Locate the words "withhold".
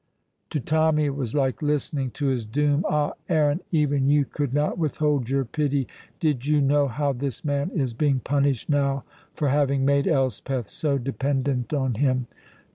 4.79-5.29